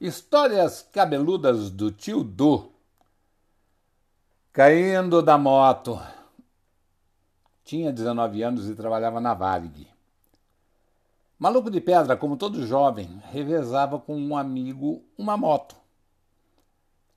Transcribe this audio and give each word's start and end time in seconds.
Histórias 0.00 0.88
cabeludas 0.92 1.70
do 1.70 1.90
tio 1.90 2.22
Du. 2.22 2.70
Caindo 4.52 5.20
da 5.20 5.36
moto. 5.36 6.00
Tinha 7.64 7.92
19 7.92 8.40
anos 8.44 8.68
e 8.68 8.76
trabalhava 8.76 9.20
na 9.20 9.34
Varig. 9.34 9.88
Maluco 11.36 11.68
de 11.68 11.80
pedra, 11.80 12.16
como 12.16 12.36
todo 12.36 12.64
jovem, 12.64 13.20
revezava 13.32 13.98
com 13.98 14.16
um 14.16 14.36
amigo 14.36 15.02
uma 15.18 15.36
moto. 15.36 15.74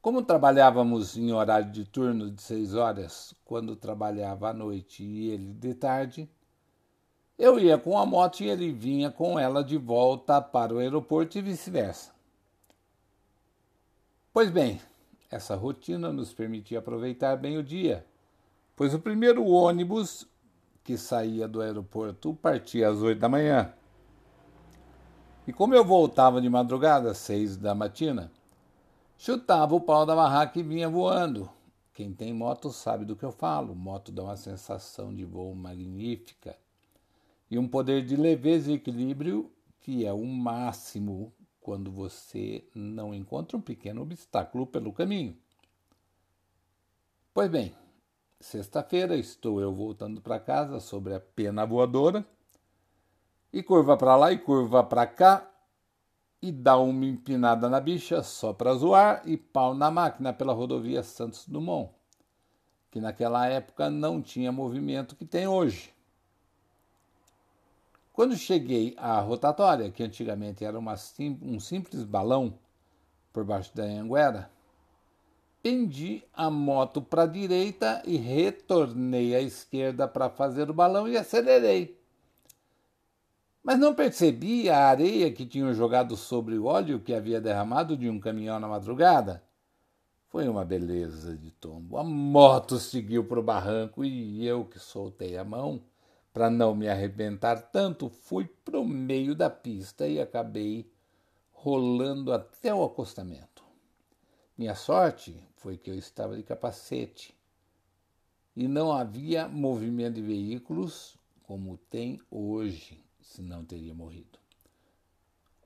Como 0.02 0.24
trabalhávamos 0.24 1.16
em 1.16 1.32
horário 1.32 1.72
de 1.72 1.86
turno 1.86 2.32
de 2.32 2.42
seis 2.42 2.74
horas, 2.74 3.36
quando 3.46 3.76
trabalhava 3.76 4.50
à 4.50 4.54
noite 4.54 5.04
e 5.04 5.30
ele 5.30 5.54
de 5.54 5.76
tarde, 5.76 6.28
eu 7.38 7.60
ia 7.60 7.78
com 7.78 7.96
a 7.96 8.08
moto 8.08 8.42
e 8.42 8.50
ele 8.50 8.72
vinha 8.72 9.12
com 9.12 9.38
ela 9.38 9.64
de 9.64 9.78
volta 9.78 10.42
para 10.42 10.74
o 10.74 10.80
aeroporto 10.80 11.38
e 11.38 11.44
vice-versa. 11.44 12.20
Pois 14.34 14.50
bem, 14.50 14.80
essa 15.30 15.56
rotina 15.56 16.14
nos 16.14 16.34
permitia 16.34 16.80
aproveitar 16.80 17.36
bem 17.36 17.58
o 17.58 17.64
dia, 17.64 18.06
pois 18.78 18.94
o 18.94 19.00
primeiro 19.00 19.46
ônibus 19.46 20.26
que 20.86 20.98
saía 20.98 21.50
do 21.50 21.62
aeroporto 21.62 22.34
partia 22.36 22.88
às 22.88 23.00
oito 23.00 23.20
da 23.20 23.28
manhã. 23.28 23.74
E 25.46 25.52
como 25.52 25.76
eu 25.76 25.84
voltava 25.84 26.40
de 26.40 26.50
madrugada, 26.50 27.12
às 27.12 27.18
seis 27.18 27.58
da 27.58 27.76
matina, 27.76 28.32
chutava 29.18 29.76
o 29.76 29.82
pau 29.82 30.06
da 30.06 30.16
barraca 30.16 30.58
e 30.58 30.64
vinha 30.64 30.88
voando. 30.88 31.50
Quem 31.94 32.14
tem 32.14 32.34
moto 32.34 32.72
sabe 32.72 33.04
do 33.04 33.18
que 33.18 33.26
eu 33.26 33.34
falo. 33.34 33.76
Moto 33.76 34.14
dá 34.14 34.24
uma 34.24 34.38
sensação 34.38 35.14
de 35.14 35.26
voo 35.26 35.54
magnífica 35.54 36.56
e 37.50 37.60
um 37.60 37.68
poder 37.68 38.06
de 38.06 38.16
leveza 38.16 38.72
e 38.72 38.76
equilíbrio 38.76 39.52
que 39.82 40.06
é 40.06 40.14
o 40.14 40.26
máximo 40.26 41.34
quando 41.62 41.92
você 41.92 42.68
não 42.76 43.14
encontra 43.14 43.56
um 43.56 43.62
pequeno 43.62 44.02
obstáculo 44.02 44.66
pelo 44.66 44.92
caminho. 44.92 45.38
Pois 47.34 47.50
bem, 47.50 47.74
sexta-feira 48.40 49.16
estou 49.16 49.62
eu 49.62 49.74
voltando 49.74 50.20
para 50.20 50.40
casa 50.40 50.80
sobre 50.80 51.14
a 51.14 51.20
pena 51.20 51.66
voadora 51.66 52.26
e 53.54 53.62
curva 53.64 53.96
para 53.96 54.16
lá 54.16 54.32
e 54.32 54.38
curva 54.38 54.84
para 54.84 55.06
cá 55.06 55.48
e 56.42 56.52
dá 56.52 56.78
uma 56.78 57.06
empinada 57.06 57.70
na 57.70 57.80
bicha 57.80 58.24
só 58.24 58.52
para 58.52 58.74
zoar 58.74 59.22
e 59.26 59.38
pau 59.38 59.76
na 59.76 59.92
máquina 59.92 60.34
pela 60.34 60.54
rodovia 60.54 61.04
Santos 61.04 61.48
Dumont, 61.48 61.94
que 62.90 63.00
naquela 63.00 63.48
época 63.48 63.90
não 63.90 64.22
tinha 64.22 64.52
movimento 64.52 65.16
que 65.16 65.26
tem 65.26 65.48
hoje. 65.48 65.94
Quando 68.14 68.36
cheguei 68.36 68.94
à 68.98 69.20
rotatória, 69.22 69.90
que 69.90 70.04
antigamente 70.04 70.66
era 70.66 70.78
uma, 70.78 70.96
um 71.42 71.60
simples 71.60 72.04
balão 72.04 72.54
por 73.32 73.46
baixo 73.46 73.74
da 73.74 73.84
Anguera, 73.84 74.52
pendi 75.64 76.24
a 76.34 76.50
moto 76.50 77.02
para 77.02 77.24
a 77.24 77.28
direita 77.28 78.02
e 78.06 78.18
retornei 78.18 79.34
à 79.34 79.42
esquerda 79.42 80.08
para 80.08 80.30
fazer 80.30 80.70
o 80.70 80.74
balão 80.74 81.08
e 81.08 81.18
acelerei. 81.18 81.98
Mas 83.64 83.80
não 83.80 83.94
percebi 83.94 84.70
a 84.70 84.88
areia 84.88 85.32
que 85.32 85.46
tinham 85.46 85.74
jogado 85.74 86.18
sobre 86.18 86.58
o 86.58 86.66
óleo 86.66 87.00
que 87.00 87.14
havia 87.14 87.40
derramado 87.40 87.96
de 87.96 88.10
um 88.10 88.20
caminhão 88.20 88.60
na 88.60 88.68
madrugada. 88.68 89.42
Foi 90.30 90.48
uma 90.48 90.66
beleza 90.66 91.38
de 91.38 91.52
tombo. 91.52 91.98
A 91.98 92.04
moto 92.04 92.80
seguiu 92.80 93.24
para 93.24 93.40
o 93.40 93.44
barranco 93.44 94.04
e 94.04 94.46
eu 94.46 94.66
que 94.66 94.80
soltei 94.80 95.38
a 95.38 95.44
mão 95.46 95.82
para 96.34 96.50
não 96.50 96.74
me 96.74 96.88
arrebentar 96.88 97.62
tanto, 97.72 98.10
fui 98.10 98.46
para 98.64 98.80
o 98.80 98.88
meio 98.88 99.36
da 99.36 99.50
pista 99.50 100.08
e 100.08 100.20
acabei 100.20 100.90
rolando 101.52 102.32
até 102.32 102.74
o 102.74 102.84
acostamento. 102.84 103.64
Minha 104.58 104.76
sorte 104.76 105.44
foi 105.58 105.78
que 105.78 105.90
eu 105.90 105.96
estava 105.96 106.36
de 106.36 106.44
capacete 106.44 107.36
e 108.56 108.68
não 108.68 108.92
havia 108.92 109.48
movimento 109.48 110.16
de 110.16 110.22
veículos 110.22 111.18
como 111.44 111.78
tem 111.90 112.20
hoje, 112.30 113.04
senão 113.22 113.66
teria 113.66 113.94
morrido. 113.94 114.40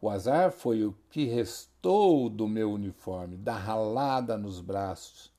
O 0.01 0.09
azar 0.09 0.51
foi 0.51 0.83
o 0.83 0.95
que 1.09 1.25
restou 1.25 2.29
do 2.29 2.47
meu 2.47 2.71
uniforme, 2.71 3.37
da 3.37 3.55
ralada 3.55 4.37
nos 4.37 4.61
braços 4.61 5.31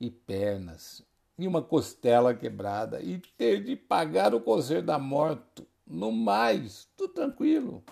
e 0.00 0.10
pernas 0.10 1.04
e 1.38 1.46
uma 1.46 1.62
costela 1.62 2.34
quebrada 2.34 3.00
e 3.00 3.18
ter 3.36 3.62
de 3.64 3.76
pagar 3.76 4.34
o 4.34 4.40
cozer 4.40 4.82
da 4.82 4.98
morte. 4.98 5.66
No 5.86 6.12
mais, 6.12 6.88
tudo 6.96 7.12
tranquilo. 7.12 7.82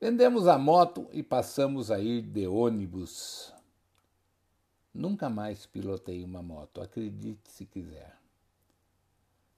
Vendemos 0.00 0.46
a 0.46 0.58
moto 0.58 1.08
e 1.12 1.22
passamos 1.22 1.90
a 1.90 1.98
ir 1.98 2.22
de 2.22 2.46
ônibus. 2.46 3.52
Nunca 4.92 5.28
mais 5.28 5.66
pilotei 5.66 6.22
uma 6.22 6.42
moto, 6.42 6.80
acredite 6.80 7.50
se 7.50 7.66
quiser. 7.66 8.16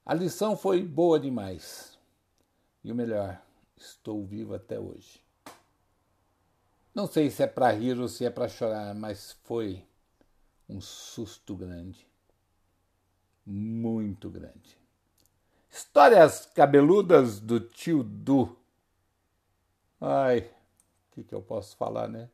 A 0.05 0.13
lição 0.13 0.57
foi 0.57 0.83
boa 0.83 1.19
demais. 1.19 1.97
E 2.83 2.91
o 2.91 2.95
melhor, 2.95 3.39
estou 3.75 4.25
vivo 4.25 4.55
até 4.55 4.79
hoje. 4.79 5.21
Não 6.95 7.05
sei 7.05 7.29
se 7.29 7.43
é 7.43 7.47
para 7.47 7.71
rir 7.71 7.99
ou 7.99 8.07
se 8.07 8.25
é 8.25 8.29
para 8.29 8.47
chorar, 8.47 8.95
mas 8.95 9.33
foi 9.43 9.85
um 10.67 10.81
susto 10.81 11.55
grande 11.55 12.07
muito 13.47 14.29
grande. 14.29 14.77
Histórias 15.71 16.45
cabeludas 16.53 17.39
do 17.39 17.61
tio 17.61 18.03
Du. 18.03 18.57
Ai, 20.01 20.39
o 20.39 21.15
que, 21.15 21.23
que 21.23 21.33
eu 21.33 21.41
posso 21.41 21.77
falar, 21.77 22.09
né? 22.09 22.29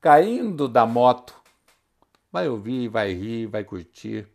Caindo 0.00 0.68
da 0.68 0.84
moto. 0.84 1.34
Vai 2.30 2.48
ouvir, 2.48 2.88
vai 2.88 3.12
rir, 3.14 3.46
vai 3.46 3.64
curtir. 3.64 4.28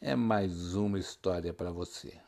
É 0.00 0.14
mais 0.14 0.74
uma 0.74 0.98
história 0.98 1.52
para 1.52 1.70
você. 1.70 2.20